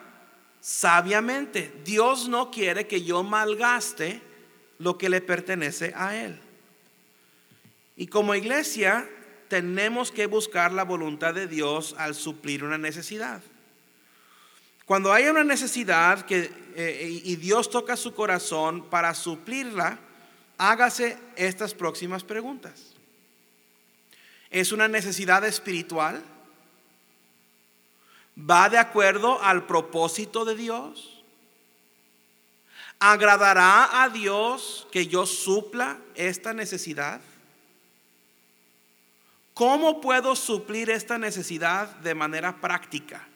sabiamente. 0.61 1.73
Dios 1.83 2.29
no 2.29 2.51
quiere 2.51 2.85
que 2.85 3.01
yo 3.01 3.23
malgaste 3.23 4.21
lo 4.79 4.97
que 4.97 5.09
le 5.09 5.21
pertenece 5.21 5.93
a 5.95 6.15
Él. 6.15 6.39
Y 7.95 8.07
como 8.07 8.35
iglesia 8.35 9.07
tenemos 9.47 10.11
que 10.11 10.25
buscar 10.25 10.71
la 10.71 10.83
voluntad 10.83 11.33
de 11.33 11.47
Dios 11.47 11.95
al 11.97 12.15
suplir 12.15 12.63
una 12.63 12.77
necesidad. 12.77 13.41
Cuando 14.85 15.13
haya 15.13 15.31
una 15.31 15.43
necesidad 15.43 16.25
que, 16.25 16.51
eh, 16.75 17.21
y 17.23 17.35
Dios 17.37 17.69
toca 17.69 17.95
su 17.95 18.13
corazón 18.13 18.89
para 18.89 19.13
suplirla, 19.13 19.99
hágase 20.57 21.17
estas 21.35 21.73
próximas 21.73 22.23
preguntas. 22.23 22.93
¿Es 24.49 24.71
una 24.71 24.87
necesidad 24.87 25.45
espiritual? 25.45 26.23
¿Va 28.37 28.69
de 28.69 28.77
acuerdo 28.77 29.41
al 29.41 29.65
propósito 29.65 30.45
de 30.45 30.55
Dios? 30.55 31.12
¿Agradará 33.05 34.01
a 34.01 34.07
Dios 34.07 34.87
que 34.89 35.07
yo 35.07 35.25
supla 35.25 35.97
esta 36.15 36.53
necesidad? 36.53 37.19
¿Cómo 39.53 39.99
puedo 39.99 40.37
suplir 40.37 40.89
esta 40.89 41.17
necesidad 41.17 41.97
de 41.97 42.15
manera 42.15 42.61
práctica? 42.61 43.27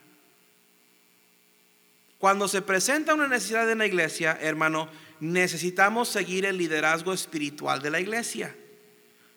Cuando 2.17 2.47
se 2.47 2.61
presenta 2.61 3.13
una 3.13 3.27
necesidad 3.27 3.69
en 3.69 3.79
la 3.79 3.85
iglesia, 3.85 4.37
hermano, 4.39 4.87
necesitamos 5.19 6.07
seguir 6.07 6.45
el 6.45 6.57
liderazgo 6.57 7.11
espiritual 7.11 7.81
de 7.81 7.89
la 7.89 7.99
iglesia 7.99 8.55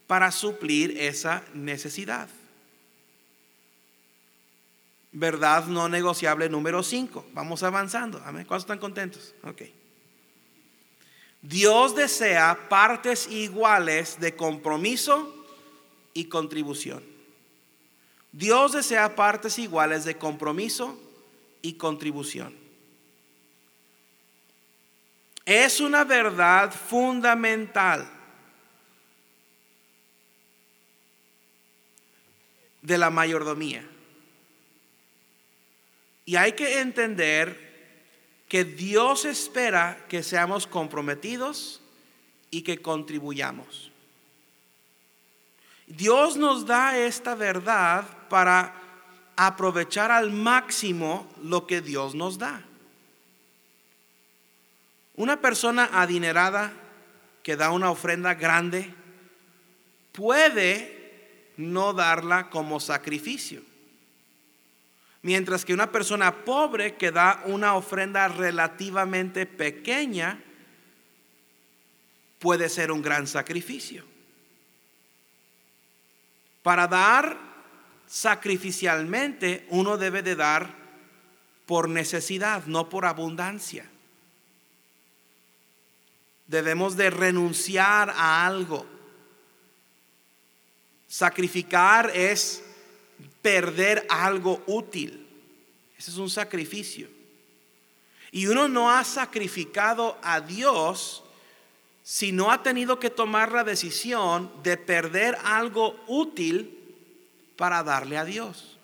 para 0.07 0.31
suplir 0.31 0.97
esa 0.97 1.43
necesidad. 1.55 2.29
Verdad 5.11 5.67
no 5.67 5.89
negociable 5.89 6.49
número 6.49 6.85
5. 6.85 7.31
Vamos 7.33 7.65
avanzando. 7.65 8.23
Amén. 8.25 8.45
¿Cuántos 8.45 8.63
están 8.63 8.79
contentos? 8.79 9.35
Ok. 9.43 9.80
Dios 11.43 11.95
desea 11.95 12.69
partes 12.69 13.27
iguales 13.29 14.21
de 14.21 14.37
compromiso 14.37 15.35
y 16.13 16.27
contribución. 16.27 17.03
Dios 18.33 18.73
desea 18.73 19.17
partes 19.17 19.59
iguales 19.59 20.05
de 20.05 20.17
compromiso 20.17 21.01
y 21.63 21.75
contribución. 21.75 22.55
Es 25.45 25.81
una 25.81 26.05
verdad 26.05 26.73
fundamental 26.73 28.09
de 32.83 32.99
la 32.99 33.11
mayordomía. 33.11 33.85
Y 36.25 36.37
hay 36.37 36.53
que 36.53 36.81
entender 36.81 37.70
que 38.51 38.65
Dios 38.65 39.27
espera 39.27 40.05
que 40.09 40.25
seamos 40.25 40.67
comprometidos 40.67 41.81
y 42.51 42.63
que 42.63 42.83
contribuyamos. 42.83 43.93
Dios 45.87 46.37
nos 46.37 46.67
da 46.67 46.99
esta 46.99 47.37
verdad 47.37 48.05
para 48.29 48.75
aprovechar 49.37 50.11
al 50.11 50.33
máximo 50.33 51.33
lo 51.45 51.69
que 51.69 51.81
Dios 51.81 52.17
nos 52.17 52.39
da. 52.39 52.65
Una 55.15 55.41
persona 55.41 55.89
adinerada 55.93 56.73
que 57.45 57.55
da 57.55 57.71
una 57.71 57.93
ofrenda 57.93 58.35
grande 58.35 58.93
puede 60.11 61.53
no 61.57 61.93
darla 61.93 62.51
como 62.51 62.81
sacrificio. 62.81 63.70
Mientras 65.23 65.65
que 65.65 65.75
una 65.75 65.93
persona 65.93 66.45
pobre 66.45 66.97
que 66.97 67.11
da 67.11 67.43
una 67.45 67.75
ofrenda 67.75 68.29
relativamente 68.29 69.45
pequeña 69.45 70.43
puede 72.39 72.69
ser 72.71 72.91
un 72.91 73.03
gran 73.03 73.27
sacrificio. 73.27 74.05
Para 76.63 76.87
dar 76.87 77.39
sacrificialmente 78.07 79.67
uno 79.69 79.99
debe 79.99 80.23
de 80.23 80.37
dar 80.37 80.75
por 81.67 81.89
necesidad, 81.89 82.65
no 82.67 82.89
por 82.89 83.07
abundancia. 83.07 83.85
Debemos 86.49 86.97
de 86.97 87.11
renunciar 87.11 88.11
a 88.11 88.45
algo. 88.45 88.85
Sacrificar 91.07 92.11
es 92.13 92.65
perder 93.43 94.07
algo 94.09 94.63
útil. 94.67 95.27
Ese 95.99 96.11
es 96.11 96.17
un 96.17 96.31
sacrificio. 96.31 97.09
Y 98.33 98.47
uno 98.47 98.69
no 98.69 98.91
ha 98.91 99.05
sacrificado 99.05 100.19
a 100.23 100.41
Dios 100.41 101.25
si 102.03 102.33
no 102.33 102.51
ha 102.51 102.63
tenido 102.63 102.99
que 102.99 103.11
tomar 103.11 103.53
la 103.53 103.65
decisión 103.65 104.51
de 104.63 104.77
perder 104.77 105.37
algo 105.45 106.03
útil 106.07 106.77
para 107.57 107.83
darle 107.83 108.17
a 108.17 108.25
Dios. 108.25 108.79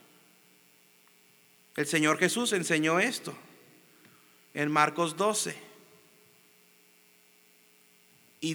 El 1.76 1.86
Señor 1.86 2.18
Jesús 2.18 2.52
enseñó 2.52 2.98
esto 2.98 3.34
en 4.54 4.70
Marcos 4.70 5.16
12. 5.16 5.56
Y 8.40 8.54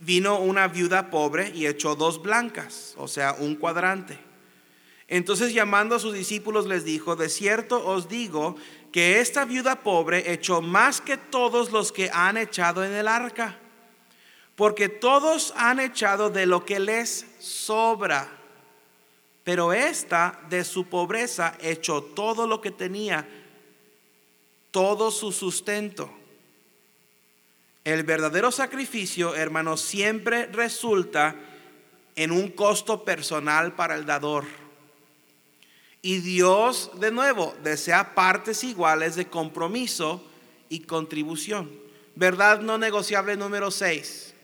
vino 0.00 0.38
una 0.38 0.68
viuda 0.68 1.10
pobre 1.10 1.50
y 1.54 1.66
echó 1.66 1.94
dos 1.94 2.22
blancas, 2.22 2.94
o 2.96 3.08
sea, 3.08 3.34
un 3.34 3.56
cuadrante. 3.56 4.27
Entonces 5.08 5.54
llamando 5.54 5.94
a 5.94 5.98
sus 5.98 6.12
discípulos 6.12 6.66
les 6.66 6.84
dijo, 6.84 7.16
de 7.16 7.28
cierto 7.28 7.84
os 7.84 8.08
digo 8.08 8.56
que 8.92 9.20
esta 9.20 9.44
viuda 9.44 9.82
pobre 9.82 10.32
echó 10.32 10.60
más 10.60 11.00
que 11.00 11.16
todos 11.16 11.72
los 11.72 11.92
que 11.92 12.10
han 12.12 12.36
echado 12.36 12.84
en 12.84 12.92
el 12.92 13.08
arca 13.08 13.58
porque 14.58 14.88
todos 14.88 15.54
han 15.56 15.78
echado 15.78 16.30
de 16.30 16.44
lo 16.44 16.66
que 16.66 16.80
les 16.80 17.24
sobra, 17.38 18.28
pero 19.44 19.72
esta 19.72 20.40
de 20.50 20.64
su 20.64 20.88
pobreza 20.88 21.56
echó 21.60 22.02
todo 22.02 22.44
lo 22.48 22.60
que 22.60 22.72
tenía, 22.72 23.24
todo 24.72 25.12
su 25.12 25.30
sustento. 25.30 26.10
El 27.84 28.02
verdadero 28.02 28.50
sacrificio, 28.50 29.36
hermanos, 29.36 29.80
siempre 29.80 30.46
resulta 30.46 31.36
en 32.16 32.32
un 32.32 32.48
costo 32.48 33.04
personal 33.04 33.76
para 33.76 33.94
el 33.94 34.06
dador. 34.06 34.44
Y 36.00 36.18
Dios, 36.18 36.90
de 37.00 37.10
nuevo, 37.10 37.54
desea 37.62 38.14
partes 38.14 38.62
iguales 38.64 39.16
de 39.16 39.26
compromiso 39.26 40.24
y 40.68 40.80
contribución. 40.80 41.70
Verdad 42.14 42.60
no 42.60 42.78
negociable 42.78 43.36
número 43.36 43.70
6 43.70 44.34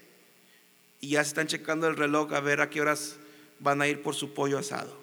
y 1.01 1.11
ya 1.11 1.23
se 1.23 1.29
están 1.29 1.47
checando 1.47 1.87
el 1.87 1.97
reloj 1.97 2.33
a 2.33 2.41
ver 2.41 2.61
a 2.61 2.71
qué 2.71 2.81
horas 2.81 3.17
van 3.59 3.83
a 3.83 3.87
ir 3.87 4.03
por 4.03 4.15
su 4.15 4.33
pollo 4.33 4.59
asado. 4.59 4.97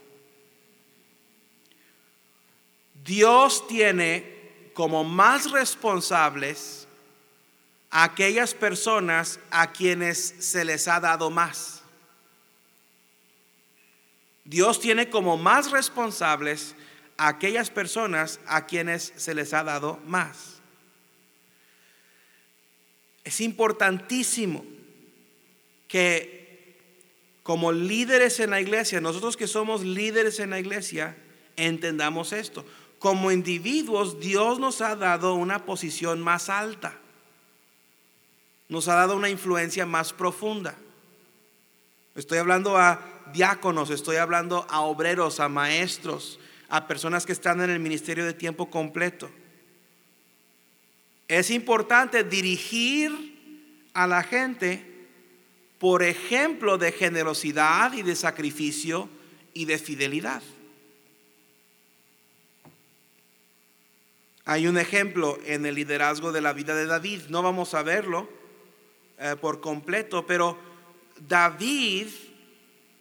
Dios 3.04 3.68
tiene 3.68 4.72
como 4.74 5.04
más 5.04 5.52
responsables 5.52 6.88
a 7.90 8.04
aquellas 8.04 8.54
personas 8.54 9.40
a 9.52 9.72
quienes 9.72 10.36
se 10.40 10.66
les 10.66 10.88
ha 10.88 11.00
dado 11.00 11.30
más. 11.30 11.81
Dios 14.44 14.80
tiene 14.80 15.10
como 15.10 15.38
más 15.38 15.72
responsables 15.72 16.76
a 17.18 17.28
aquellas 17.28 17.70
personas 17.70 18.40
a 18.48 18.66
quienes 18.66 19.14
se 19.16 19.36
les 19.36 19.54
ha 19.54 19.64
dado 19.64 20.00
más. 20.06 20.62
Es 23.24 23.42
importantísimo 23.42 24.66
que 25.88 26.42
como 27.44 27.72
líderes 27.72 28.40
en 28.40 28.52
la 28.52 28.62
iglesia, 28.62 29.02
nosotros 29.02 29.36
que 29.36 29.48
somos 29.48 29.84
líderes 29.84 30.40
en 30.40 30.52
la 30.52 30.60
iglesia, 30.60 31.18
entendamos 31.56 32.34
esto. 32.34 32.66
Como 33.00 33.32
individuos, 33.32 34.20
Dios 34.20 34.60
nos 34.60 34.82
ha 34.82 34.96
dado 34.96 35.34
una 35.34 35.66
posición 35.66 36.22
más 36.22 36.50
alta. 36.50 36.98
Nos 38.70 38.88
ha 38.88 38.96
dado 38.96 39.16
una 39.16 39.30
influencia 39.30 39.86
más 39.86 40.14
profunda. 40.14 40.78
Estoy 42.16 42.38
hablando 42.38 42.78
a 42.78 43.02
diáconos, 43.32 43.90
estoy 43.90 44.18
hablando 44.18 44.66
a 44.70 44.82
obreros, 44.82 45.40
a 45.40 45.50
maestros, 45.50 46.40
a 46.70 46.88
personas 46.88 47.26
que 47.26 47.32
están 47.32 47.62
en 47.62 47.70
el 47.70 47.80
ministerio 47.80 48.26
de 48.26 48.34
tiempo 48.34 48.70
completo. 48.70 49.30
Es 51.28 51.50
importante 51.50 52.24
dirigir 52.24 53.90
a 53.94 54.08
la 54.08 54.24
gente 54.24 54.92
por 55.80 56.04
ejemplo 56.04 56.78
de 56.78 56.92
generosidad 56.92 57.94
y 57.94 58.04
de 58.04 58.16
sacrificio 58.16 59.10
y 59.54 59.66
de 59.66 59.80
fidelidad. 59.80 60.44
Hay 64.46 64.68
un 64.68 64.78
ejemplo 64.78 65.40
en 65.46 65.66
el 65.66 65.76
liderazgo 65.76 66.32
de 66.32 66.42
la 66.42 66.54
vida 66.54 66.76
de 66.76 66.86
David, 66.86 67.22
no 67.30 67.42
vamos 67.42 67.74
a 67.74 67.84
verlo 67.84 68.30
eh, 69.18 69.36
por 69.40 69.62
completo, 69.62 70.26
pero 70.26 70.58
David 71.28 72.08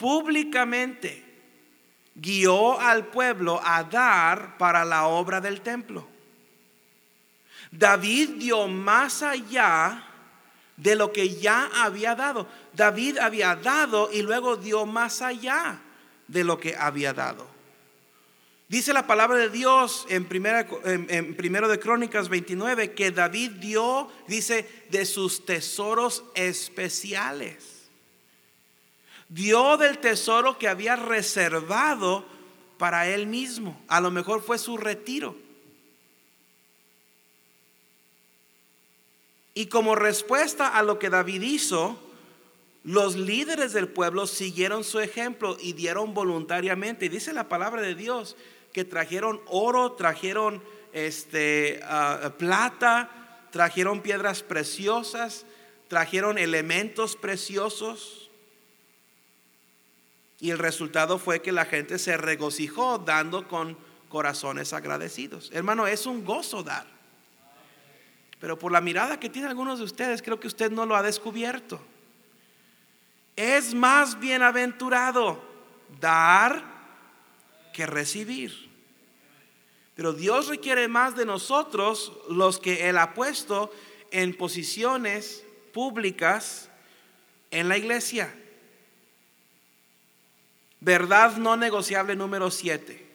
públicamente 0.00 1.22
guió 2.14 2.80
al 2.80 3.08
pueblo 3.08 3.60
a 3.62 3.84
dar 3.84 4.56
para 4.56 4.82
la 4.82 5.06
obra 5.06 5.42
del 5.42 5.60
templo. 5.60 6.08
David 7.70 8.30
dio 8.38 8.66
más 8.66 9.22
allá 9.22 10.06
de 10.78 10.96
lo 10.96 11.12
que 11.12 11.36
ya 11.36 11.70
había 11.84 12.14
dado. 12.14 12.48
David 12.72 13.18
había 13.18 13.54
dado 13.56 14.10
y 14.10 14.22
luego 14.22 14.56
dio 14.56 14.86
más 14.86 15.20
allá 15.20 15.78
de 16.26 16.44
lo 16.44 16.58
que 16.58 16.74
había 16.74 17.12
dado. 17.12 17.46
Dice 18.68 18.94
la 18.94 19.06
palabra 19.06 19.36
de 19.36 19.50
Dios 19.50 20.06
en, 20.08 20.24
primera, 20.24 20.66
primero 21.36 21.68
de 21.68 21.78
Crónicas 21.78 22.30
29 22.30 22.94
que 22.94 23.10
David 23.10 23.50
dio, 23.58 24.10
dice, 24.26 24.86
de 24.88 25.04
sus 25.04 25.44
tesoros 25.44 26.24
especiales. 26.34 27.79
Dio 29.30 29.76
del 29.76 29.98
tesoro 29.98 30.58
que 30.58 30.68
había 30.68 30.96
reservado 30.96 32.24
para 32.78 33.08
él 33.08 33.26
mismo. 33.26 33.80
A 33.88 34.00
lo 34.00 34.10
mejor 34.10 34.42
fue 34.42 34.58
su 34.58 34.76
retiro. 34.76 35.36
Y 39.54 39.66
como 39.66 39.94
respuesta 39.94 40.68
a 40.68 40.82
lo 40.82 40.98
que 40.98 41.10
David 41.10 41.42
hizo, 41.42 41.98
los 42.82 43.16
líderes 43.16 43.72
del 43.72 43.88
pueblo 43.88 44.26
siguieron 44.26 44.84
su 44.84 45.00
ejemplo 45.00 45.56
y 45.60 45.74
dieron 45.74 46.14
voluntariamente. 46.14 47.08
Dice 47.08 47.32
la 47.32 47.48
palabra 47.48 47.82
de 47.82 47.94
Dios 47.94 48.36
que 48.72 48.84
trajeron 48.84 49.40
oro, 49.46 49.92
trajeron 49.92 50.62
este, 50.92 51.80
ah, 51.84 52.32
plata, 52.38 53.10
trajeron 53.50 54.00
piedras 54.00 54.42
preciosas, 54.42 55.44
trajeron 55.88 56.38
elementos 56.38 57.16
preciosos. 57.16 58.29
Y 60.40 60.50
el 60.50 60.58
resultado 60.58 61.18
fue 61.18 61.42
que 61.42 61.52
la 61.52 61.66
gente 61.66 61.98
se 61.98 62.16
regocijó 62.16 62.98
dando 62.98 63.46
con 63.46 63.76
corazones 64.08 64.72
agradecidos. 64.72 65.50
Hermano, 65.52 65.86
es 65.86 66.06
un 66.06 66.24
gozo 66.24 66.62
dar. 66.62 66.86
Pero 68.40 68.58
por 68.58 68.72
la 68.72 68.80
mirada 68.80 69.20
que 69.20 69.28
tienen 69.28 69.50
algunos 69.50 69.78
de 69.78 69.84
ustedes, 69.84 70.22
creo 70.22 70.40
que 70.40 70.46
usted 70.46 70.70
no 70.70 70.86
lo 70.86 70.96
ha 70.96 71.02
descubierto. 71.02 71.80
Es 73.36 73.74
más 73.74 74.18
bienaventurado 74.18 75.42
dar 76.00 76.64
que 77.74 77.86
recibir. 77.86 78.70
Pero 79.94 80.14
Dios 80.14 80.48
requiere 80.48 80.88
más 80.88 81.14
de 81.14 81.26
nosotros 81.26 82.12
los 82.30 82.58
que 82.58 82.88
Él 82.88 82.96
ha 82.96 83.12
puesto 83.12 83.70
en 84.10 84.34
posiciones 84.34 85.44
públicas 85.74 86.70
en 87.50 87.68
la 87.68 87.76
iglesia. 87.76 88.34
Verdad 90.80 91.36
no 91.36 91.56
negociable 91.56 92.16
número 92.16 92.50
7. 92.50 93.06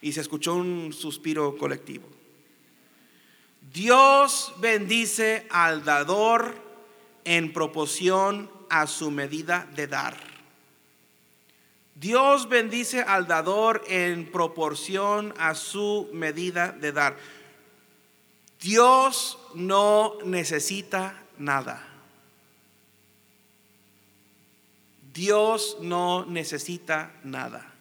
Y 0.00 0.12
se 0.12 0.20
escuchó 0.20 0.54
un 0.54 0.92
suspiro 0.92 1.56
colectivo. 1.56 2.08
Dios 3.72 4.54
bendice 4.58 5.46
al 5.50 5.84
dador 5.84 6.54
en 7.24 7.52
proporción 7.52 8.50
a 8.70 8.86
su 8.86 9.10
medida 9.10 9.68
de 9.74 9.86
dar. 9.86 10.16
Dios 11.94 12.48
bendice 12.48 13.00
al 13.00 13.26
dador 13.26 13.82
en 13.88 14.30
proporción 14.30 15.34
a 15.38 15.54
su 15.54 16.08
medida 16.12 16.72
de 16.72 16.92
dar. 16.92 17.16
Dios 18.60 19.38
no 19.54 20.18
necesita 20.24 21.22
nada. 21.38 21.95
Dios 25.16 25.78
no 25.80 26.26
necesita 26.26 27.10
nada. 27.24 27.72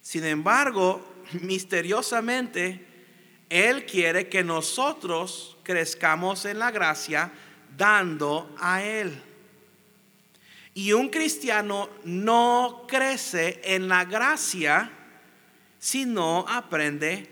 Sin 0.00 0.24
embargo, 0.24 1.04
misteriosamente, 1.40 2.86
él 3.50 3.84
quiere 3.84 4.28
que 4.28 4.44
nosotros 4.44 5.56
crezcamos 5.64 6.44
en 6.44 6.60
la 6.60 6.70
gracia 6.70 7.32
dando 7.76 8.54
a 8.60 8.80
Él. 8.84 9.20
Y 10.72 10.92
un 10.92 11.08
cristiano 11.08 11.90
no 12.04 12.84
crece 12.86 13.60
en 13.64 13.88
la 13.88 14.04
gracia 14.04 14.88
si 15.80 16.06
no 16.06 16.46
aprende 16.48 17.28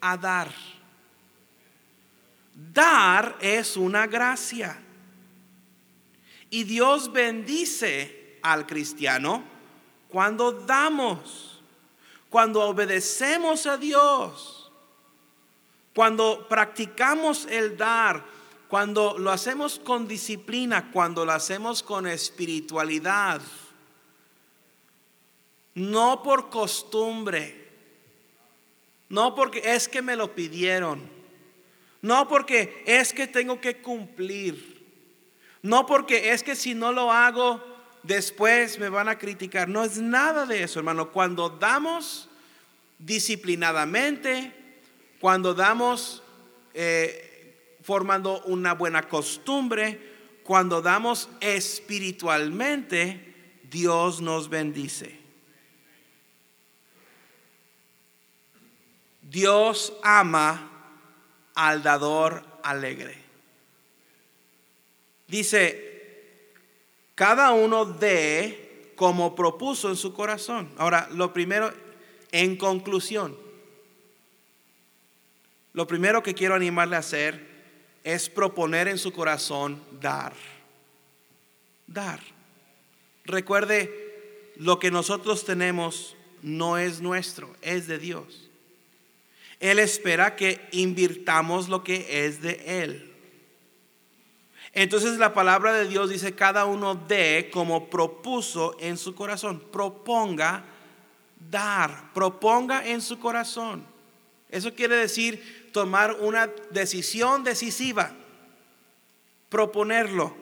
a 0.00 0.16
dar. 0.16 0.52
Dar 2.52 3.38
es 3.40 3.76
una 3.76 4.08
gracia. 4.08 4.76
Y 6.52 6.62
Dios 6.62 7.12
bendice 7.12 8.38
al 8.42 8.64
cristiano 8.64 9.42
cuando 10.08 10.52
damos, 10.52 11.60
cuando 12.30 12.60
obedecemos 12.62 13.66
a 13.66 13.76
Dios 13.76 14.62
cuando 15.94 16.46
practicamos 16.48 17.46
el 17.46 17.76
dar, 17.76 18.24
cuando 18.68 19.18
lo 19.18 19.30
hacemos 19.30 19.78
con 19.78 20.08
disciplina, 20.08 20.90
cuando 20.90 21.24
lo 21.24 21.32
hacemos 21.32 21.82
con 21.82 22.06
espiritualidad, 22.06 23.42
no 25.74 26.22
por 26.22 26.48
costumbre, 26.48 27.68
no 29.10 29.34
porque 29.34 29.74
es 29.74 29.88
que 29.88 30.00
me 30.00 30.16
lo 30.16 30.34
pidieron, 30.34 31.02
no 32.00 32.26
porque 32.26 32.82
es 32.86 33.12
que 33.12 33.26
tengo 33.26 33.60
que 33.60 33.82
cumplir, 33.82 34.71
no 35.62 35.86
porque 35.86 36.32
es 36.32 36.42
que 36.42 36.56
si 36.56 36.74
no 36.74 36.92
lo 36.92 37.12
hago, 37.12 37.62
después 38.02 38.78
me 38.78 38.88
van 38.88 39.08
a 39.08 39.18
criticar. 39.18 39.68
No 39.68 39.84
es 39.84 39.98
nada 39.98 40.44
de 40.44 40.64
eso, 40.64 40.80
hermano. 40.80 41.12
Cuando 41.12 41.50
damos 41.50 42.28
disciplinadamente, 42.98 44.52
cuando 45.20 45.54
damos 45.54 46.22
eh, 46.74 47.76
formando 47.82 48.42
una 48.42 48.74
buena 48.74 49.08
costumbre, 49.08 50.00
cuando 50.42 50.82
damos 50.82 51.28
espiritualmente, 51.40 53.60
Dios 53.70 54.20
nos 54.20 54.48
bendice. 54.48 55.20
Dios 59.22 59.92
ama 60.02 60.70
al 61.54 61.82
dador 61.82 62.44
alegre. 62.62 63.16
Dice, 65.32 66.52
cada 67.14 67.52
uno 67.52 67.86
de 67.86 68.90
como 68.96 69.34
propuso 69.34 69.88
en 69.88 69.96
su 69.96 70.12
corazón. 70.12 70.70
Ahora, 70.76 71.08
lo 71.10 71.32
primero, 71.32 71.72
en 72.32 72.54
conclusión, 72.56 73.34
lo 75.72 75.86
primero 75.86 76.22
que 76.22 76.34
quiero 76.34 76.54
animarle 76.54 76.96
a 76.96 76.98
hacer 76.98 77.46
es 78.04 78.28
proponer 78.28 78.88
en 78.88 78.98
su 78.98 79.10
corazón 79.10 79.82
dar. 80.02 80.34
Dar. 81.86 82.20
Recuerde, 83.24 84.52
lo 84.56 84.78
que 84.78 84.90
nosotros 84.90 85.46
tenemos 85.46 86.14
no 86.42 86.76
es 86.76 87.00
nuestro, 87.00 87.56
es 87.62 87.86
de 87.86 87.98
Dios. 87.98 88.50
Él 89.60 89.78
espera 89.78 90.36
que 90.36 90.60
invirtamos 90.72 91.70
lo 91.70 91.82
que 91.82 92.26
es 92.26 92.42
de 92.42 92.82
Él. 92.82 93.11
Entonces 94.72 95.18
la 95.18 95.34
palabra 95.34 95.72
de 95.72 95.86
Dios 95.86 96.08
dice, 96.08 96.34
cada 96.34 96.64
uno 96.64 96.94
dé 96.94 97.50
como 97.52 97.90
propuso 97.90 98.76
en 98.80 98.96
su 98.96 99.14
corazón. 99.14 99.62
Proponga 99.70 100.64
dar, 101.50 102.12
proponga 102.14 102.86
en 102.86 103.02
su 103.02 103.18
corazón. 103.18 103.84
Eso 104.48 104.74
quiere 104.74 104.96
decir 104.96 105.70
tomar 105.72 106.16
una 106.20 106.46
decisión 106.70 107.44
decisiva, 107.44 108.12
proponerlo, 109.48 110.34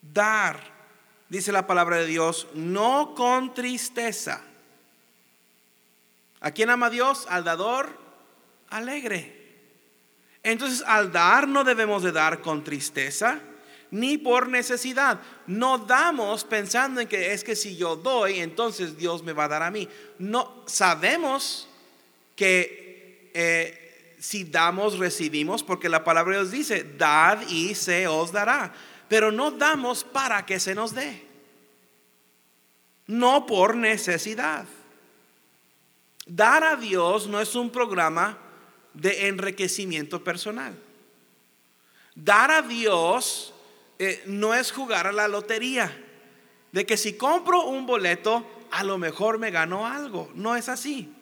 dar, 0.00 0.60
dice 1.28 1.52
la 1.52 1.66
palabra 1.66 1.96
de 1.96 2.06
Dios, 2.06 2.48
no 2.54 3.14
con 3.14 3.54
tristeza. 3.54 4.42
¿A 6.40 6.50
quién 6.50 6.70
ama 6.70 6.90
Dios? 6.90 7.26
Al 7.28 7.44
dador 7.44 7.98
alegre. 8.68 9.41
Entonces, 10.42 10.82
al 10.86 11.12
dar 11.12 11.46
no 11.46 11.64
debemos 11.64 12.02
de 12.02 12.12
dar 12.12 12.40
con 12.40 12.64
tristeza 12.64 13.40
ni 13.92 14.16
por 14.16 14.48
necesidad. 14.48 15.20
No 15.46 15.78
damos 15.78 16.44
pensando 16.44 17.00
en 17.00 17.06
que 17.06 17.32
es 17.32 17.44
que 17.44 17.54
si 17.54 17.76
yo 17.76 17.94
doy, 17.94 18.40
entonces 18.40 18.96
Dios 18.96 19.22
me 19.22 19.34
va 19.34 19.44
a 19.44 19.48
dar 19.48 19.62
a 19.62 19.70
mí. 19.70 19.88
No 20.18 20.64
sabemos 20.66 21.68
que 22.34 23.30
eh, 23.34 24.16
si 24.18 24.44
damos, 24.44 24.98
recibimos, 24.98 25.62
porque 25.62 25.88
la 25.88 26.04
palabra 26.04 26.32
de 26.32 26.40
Dios 26.40 26.52
dice, 26.52 26.86
dad 26.96 27.42
y 27.48 27.74
se 27.74 28.08
os 28.08 28.32
dará. 28.32 28.72
Pero 29.08 29.30
no 29.30 29.50
damos 29.50 30.04
para 30.04 30.46
que 30.46 30.58
se 30.58 30.74
nos 30.74 30.94
dé. 30.94 31.26
No 33.06 33.44
por 33.44 33.76
necesidad. 33.76 34.64
Dar 36.24 36.64
a 36.64 36.76
Dios 36.76 37.26
no 37.26 37.40
es 37.40 37.54
un 37.54 37.68
programa 37.68 38.38
de 38.94 39.28
enriquecimiento 39.28 40.22
personal. 40.22 40.78
Dar 42.14 42.50
a 42.50 42.62
Dios 42.62 43.54
eh, 43.98 44.22
no 44.26 44.54
es 44.54 44.72
jugar 44.72 45.06
a 45.06 45.12
la 45.12 45.28
lotería. 45.28 45.96
De 46.72 46.86
que 46.86 46.96
si 46.96 47.14
compro 47.14 47.66
un 47.66 47.86
boleto, 47.86 48.46
a 48.70 48.82
lo 48.84 48.98
mejor 48.98 49.38
me 49.38 49.50
gano 49.50 49.86
algo. 49.86 50.30
No 50.34 50.56
es 50.56 50.68
así. 50.68 51.12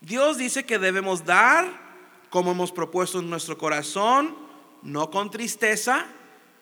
Dios 0.00 0.36
dice 0.36 0.64
que 0.64 0.78
debemos 0.78 1.24
dar 1.24 1.80
como 2.28 2.52
hemos 2.52 2.72
propuesto 2.72 3.18
en 3.20 3.28
nuestro 3.28 3.58
corazón 3.58 4.42
no 4.82 5.10
con 5.10 5.30
tristeza, 5.30 6.06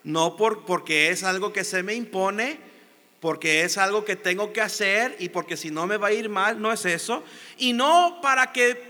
no 0.05 0.37
por, 0.37 0.65
porque 0.65 1.11
es 1.11 1.25
algo 1.25 1.53
que 1.53 1.65
se 1.65 1.83
me 1.83 1.95
impone, 1.95 2.59
porque 3.21 3.63
es 3.63 3.79
algo 3.79 4.05
que 4.05 4.17
tengo 4.17 4.53
que 4.53 4.61
hacer 4.61 5.17
y 5.19 5.29
porque 5.29 5.57
si 5.57 5.71
no 5.71 5.87
me 5.87 5.97
va 5.97 6.09
a 6.09 6.13
ir 6.13 6.29
mal, 6.29 6.61
no 6.61 6.73
es 6.73 6.85
eso. 6.85 7.23
Y 7.59 7.73
no 7.73 8.19
para 8.23 8.53
que 8.53 8.90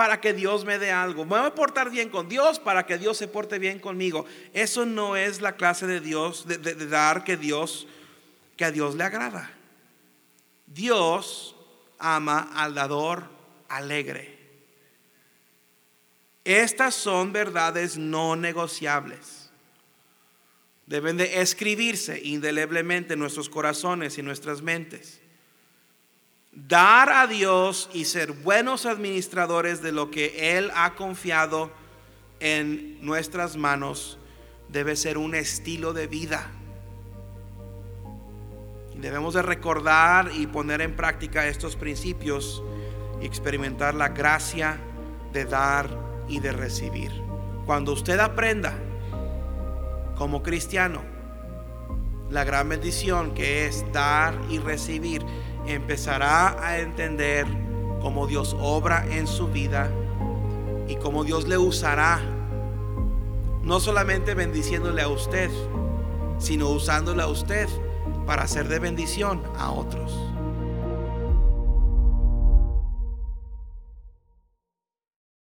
para 0.00 0.18
que 0.18 0.32
Dios 0.32 0.64
me 0.64 0.78
dé 0.78 0.92
algo. 0.92 1.26
Me 1.26 1.36
voy 1.36 1.46
a 1.48 1.54
portar 1.54 1.90
bien 1.90 2.08
con 2.08 2.26
Dios 2.26 2.58
para 2.58 2.86
que 2.86 2.96
Dios 2.96 3.18
se 3.18 3.28
porte 3.28 3.58
bien 3.58 3.78
conmigo. 3.78 4.24
Eso 4.54 4.86
no 4.86 5.14
es 5.14 5.42
la 5.42 5.56
clase 5.56 5.86
de 5.86 6.00
Dios, 6.00 6.48
de, 6.48 6.56
de 6.56 6.86
dar 6.86 7.22
que 7.22 7.36
Dios, 7.36 7.86
que 8.56 8.64
a 8.64 8.70
Dios 8.70 8.94
le 8.94 9.04
agrada. 9.04 9.50
Dios 10.66 11.54
ama 11.98 12.50
al 12.54 12.74
dador 12.74 13.24
alegre. 13.68 14.38
Estas 16.44 16.94
son 16.94 17.34
verdades 17.34 17.98
no 17.98 18.36
negociables. 18.36 19.50
Deben 20.86 21.18
de 21.18 21.42
escribirse 21.42 22.22
indeleblemente 22.24 23.12
en 23.12 23.20
nuestros 23.20 23.50
corazones 23.50 24.16
y 24.16 24.22
nuestras 24.22 24.62
mentes. 24.62 25.19
Dar 26.52 27.10
a 27.10 27.28
Dios 27.28 27.88
y 27.92 28.06
ser 28.06 28.32
buenos 28.32 28.84
administradores 28.84 29.82
de 29.82 29.92
lo 29.92 30.10
que 30.10 30.58
Él 30.58 30.72
ha 30.74 30.96
confiado 30.96 31.70
en 32.40 32.98
nuestras 33.04 33.56
manos 33.56 34.18
debe 34.68 34.96
ser 34.96 35.16
un 35.16 35.36
estilo 35.36 35.92
de 35.92 36.08
vida. 36.08 36.50
Debemos 38.96 39.34
de 39.34 39.42
recordar 39.42 40.32
y 40.34 40.48
poner 40.48 40.80
en 40.80 40.96
práctica 40.96 41.46
estos 41.46 41.76
principios 41.76 42.64
y 43.22 43.26
experimentar 43.26 43.94
la 43.94 44.08
gracia 44.08 44.80
de 45.32 45.44
dar 45.44 45.88
y 46.28 46.40
de 46.40 46.50
recibir. 46.50 47.12
Cuando 47.64 47.92
usted 47.92 48.18
aprenda 48.18 48.74
como 50.16 50.42
cristiano 50.42 51.00
la 52.28 52.42
gran 52.42 52.68
bendición 52.68 53.34
que 53.34 53.66
es 53.66 53.84
dar 53.92 54.34
y 54.50 54.58
recibir, 54.58 55.24
empezará 55.70 56.56
a 56.64 56.78
entender 56.78 57.46
cómo 58.00 58.26
Dios 58.26 58.56
obra 58.60 59.06
en 59.10 59.26
su 59.26 59.48
vida 59.48 59.90
y 60.88 60.96
cómo 60.96 61.24
Dios 61.24 61.46
le 61.46 61.58
usará, 61.58 62.20
no 63.62 63.80
solamente 63.80 64.34
bendiciéndole 64.34 65.02
a 65.02 65.08
usted, 65.08 65.50
sino 66.38 66.70
usándole 66.70 67.22
a 67.22 67.26
usted 67.26 67.68
para 68.26 68.46
ser 68.46 68.68
de 68.68 68.78
bendición 68.78 69.42
a 69.58 69.70
otros. 69.70 70.29